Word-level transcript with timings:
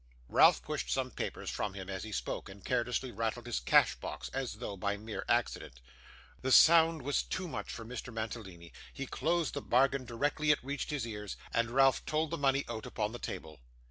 Ralph 0.29 0.63
pushed 0.63 0.89
some 0.89 1.11
papers 1.11 1.51
from 1.51 1.75
him 1.75 1.87
as 1.87 2.03
he 2.03 2.11
spoke, 2.11 2.49
and 2.49 2.65
carelessly 2.65 3.11
rattled 3.11 3.45
his 3.45 3.59
cash 3.59 3.93
box, 3.97 4.29
as 4.29 4.55
though 4.55 4.75
by 4.75 4.97
mere 4.97 5.23
accident. 5.29 5.79
The 6.41 6.51
sound 6.51 7.03
was 7.03 7.21
too 7.21 7.47
much 7.47 7.71
for 7.71 7.85
Mr 7.85 8.11
Mantalini. 8.11 8.73
He 8.91 9.05
closed 9.05 9.53
the 9.53 9.61
bargain 9.61 10.05
directly 10.05 10.49
it 10.49 10.63
reached 10.63 10.89
his 10.89 11.05
ears, 11.05 11.37
and 11.53 11.69
Ralph 11.69 12.03
told 12.07 12.31
the 12.31 12.37
money 12.39 12.65
out 12.67 12.87
upon 12.87 13.11
the 13.11 13.19
table. 13.19 13.59